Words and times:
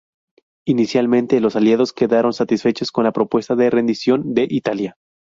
Inicialmente, 0.65 1.39
los 1.41 1.55
Aliados 1.55 1.93
quedaron 1.93 2.33
satisfechos 2.33 2.91
con 2.91 3.03
la 3.03 3.11
propuesta 3.11 3.53
de 3.55 3.69
rendición 3.69 4.33
de 4.33 4.47
Italia. 4.49 4.97